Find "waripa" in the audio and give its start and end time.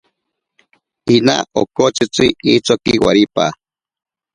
3.03-3.45